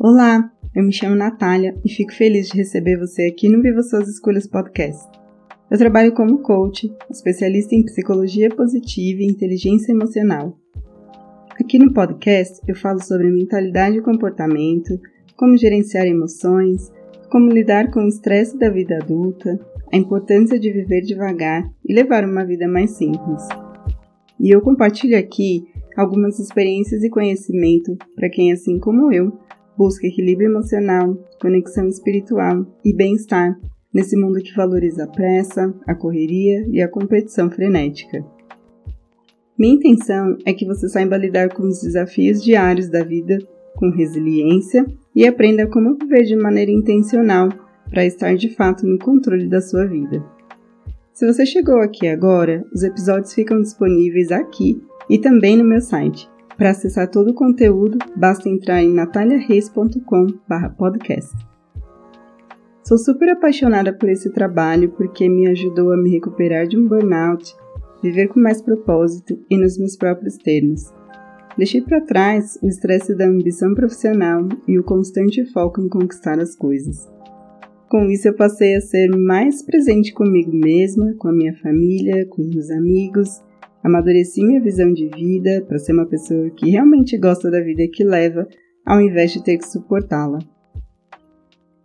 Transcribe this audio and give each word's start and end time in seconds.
Olá, 0.00 0.48
eu 0.76 0.84
me 0.84 0.92
chamo 0.92 1.16
Natália 1.16 1.74
e 1.84 1.88
fico 1.88 2.12
feliz 2.12 2.46
de 2.48 2.56
receber 2.56 2.96
você 2.96 3.22
aqui 3.26 3.48
no 3.48 3.60
Viva 3.60 3.82
Suas 3.82 4.08
Escolhas 4.08 4.46
Podcast. 4.46 5.04
Eu 5.68 5.76
trabalho 5.76 6.14
como 6.14 6.38
coach, 6.38 6.88
especialista 7.10 7.74
em 7.74 7.82
psicologia 7.82 8.48
positiva 8.48 9.22
e 9.22 9.26
inteligência 9.26 9.90
emocional. 9.90 10.56
Aqui 11.60 11.80
no 11.80 11.92
podcast 11.92 12.60
eu 12.68 12.76
falo 12.76 13.02
sobre 13.02 13.28
mentalidade 13.28 13.98
e 13.98 14.00
comportamento, 14.00 15.00
como 15.36 15.56
gerenciar 15.56 16.06
emoções, 16.06 16.92
como 17.28 17.50
lidar 17.50 17.90
com 17.90 18.04
o 18.04 18.08
estresse 18.08 18.56
da 18.56 18.70
vida 18.70 18.98
adulta, 19.02 19.58
a 19.92 19.96
importância 19.96 20.60
de 20.60 20.70
viver 20.70 21.00
devagar 21.00 21.68
e 21.84 21.92
levar 21.92 22.24
uma 22.24 22.46
vida 22.46 22.68
mais 22.68 22.92
simples. 22.92 23.42
E 24.38 24.48
eu 24.54 24.60
compartilho 24.60 25.18
aqui 25.18 25.66
algumas 25.96 26.38
experiências 26.38 27.02
e 27.02 27.10
conhecimento 27.10 27.96
para 28.14 28.30
quem, 28.30 28.52
assim 28.52 28.78
como 28.78 29.12
eu, 29.12 29.36
busca 29.78 30.08
equilíbrio 30.08 30.50
emocional, 30.50 31.16
conexão 31.40 31.86
espiritual 31.86 32.66
e 32.84 32.92
bem-estar 32.92 33.56
nesse 33.94 34.16
mundo 34.16 34.42
que 34.42 34.54
valoriza 34.54 35.04
a 35.04 35.06
pressa, 35.06 35.72
a 35.86 35.94
correria 35.94 36.66
e 36.68 36.82
a 36.82 36.88
competição 36.88 37.48
frenética. 37.48 38.26
Minha 39.56 39.74
intenção 39.74 40.36
é 40.44 40.52
que 40.52 40.66
você 40.66 40.88
saiba 40.88 41.16
lidar 41.16 41.54
com 41.54 41.62
os 41.62 41.80
desafios 41.80 42.42
diários 42.42 42.88
da 42.88 43.04
vida 43.04 43.38
com 43.76 43.90
resiliência 43.90 44.84
e 45.14 45.24
aprenda 45.24 45.68
como 45.68 45.96
viver 45.96 46.24
de 46.24 46.34
maneira 46.34 46.72
intencional 46.72 47.48
para 47.88 48.04
estar 48.04 48.34
de 48.34 48.54
fato 48.54 48.84
no 48.84 48.98
controle 48.98 49.48
da 49.48 49.60
sua 49.60 49.86
vida. 49.86 50.24
Se 51.12 51.24
você 51.24 51.46
chegou 51.46 51.80
aqui 51.80 52.08
agora, 52.08 52.64
os 52.74 52.82
episódios 52.82 53.32
ficam 53.32 53.60
disponíveis 53.60 54.32
aqui 54.32 54.80
e 55.08 55.18
também 55.18 55.56
no 55.56 55.64
meu 55.64 55.80
site 55.80 56.28
para 56.58 56.70
acessar 56.70 57.08
todo 57.08 57.30
o 57.30 57.34
conteúdo, 57.34 57.96
basta 58.16 58.48
entrar 58.48 58.82
em 58.82 58.92
nataliareis.com/podcast. 58.92 61.36
Sou 62.82 62.98
super 62.98 63.28
apaixonada 63.30 63.92
por 63.92 64.08
esse 64.08 64.32
trabalho 64.32 64.90
porque 64.90 65.28
me 65.28 65.46
ajudou 65.46 65.92
a 65.92 65.96
me 65.96 66.10
recuperar 66.10 66.66
de 66.66 66.76
um 66.76 66.88
burnout, 66.88 67.54
viver 68.02 68.26
com 68.26 68.40
mais 68.40 68.60
propósito 68.60 69.38
e 69.48 69.56
nos 69.56 69.78
meus 69.78 69.96
próprios 69.96 70.36
termos. 70.36 70.92
Deixei 71.56 71.80
para 71.80 72.00
trás 72.00 72.58
o 72.60 72.66
estresse 72.66 73.14
da 73.14 73.26
ambição 73.26 73.72
profissional 73.72 74.48
e 74.66 74.80
o 74.80 74.84
constante 74.84 75.44
foco 75.52 75.80
em 75.80 75.88
conquistar 75.88 76.40
as 76.40 76.56
coisas. 76.56 77.08
Com 77.88 78.10
isso, 78.10 78.26
eu 78.26 78.34
passei 78.34 78.74
a 78.74 78.80
ser 78.80 79.16
mais 79.16 79.62
presente 79.62 80.12
comigo 80.12 80.50
mesma, 80.52 81.14
com 81.18 81.28
a 81.28 81.32
minha 81.32 81.54
família, 81.56 82.26
com 82.26 82.42
os 82.42 82.50
meus 82.50 82.68
amigos 82.70 83.46
Amadureci 83.88 84.44
minha 84.44 84.60
visão 84.60 84.92
de 84.92 85.08
vida 85.08 85.64
para 85.66 85.78
ser 85.78 85.94
uma 85.94 86.06
pessoa 86.06 86.50
que 86.50 86.68
realmente 86.70 87.16
gosta 87.16 87.50
da 87.50 87.60
vida 87.60 87.88
que 87.90 88.04
leva, 88.04 88.46
ao 88.84 89.00
invés 89.00 89.32
de 89.32 89.42
ter 89.42 89.56
que 89.56 89.66
suportá-la. 89.66 90.38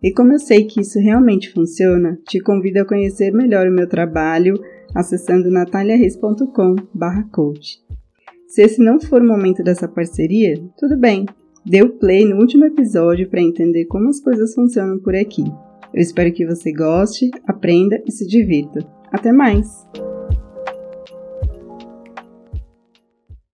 E 0.03 0.11
como 0.11 0.33
eu 0.33 0.39
sei 0.39 0.65
que 0.65 0.81
isso 0.81 0.99
realmente 0.99 1.49
funciona, 1.51 2.19
te 2.27 2.41
convido 2.41 2.81
a 2.81 2.85
conhecer 2.85 3.31
melhor 3.31 3.65
o 3.67 3.71
meu 3.71 3.87
trabalho 3.87 4.55
acessando 4.93 5.49
nataliareis.com/coach. 5.49 7.81
Se 8.47 8.61
esse 8.61 8.83
não 8.83 8.99
for 8.99 9.21
o 9.21 9.27
momento 9.27 9.63
dessa 9.63 9.87
parceria, 9.87 10.61
tudo 10.77 10.97
bem. 10.97 11.25
O 11.83 11.89
play 11.89 12.25
no 12.25 12.35
último 12.35 12.65
episódio 12.65 13.29
para 13.29 13.41
entender 13.41 13.85
como 13.85 14.09
as 14.09 14.19
coisas 14.19 14.53
funcionam 14.53 14.99
por 14.99 15.15
aqui. 15.15 15.45
Eu 15.93 16.01
espero 16.01 16.33
que 16.33 16.45
você 16.45 16.73
goste, 16.73 17.31
aprenda 17.47 18.03
e 18.05 18.11
se 18.11 18.27
divirta. 18.27 18.85
Até 19.09 19.31
mais! 19.31 19.87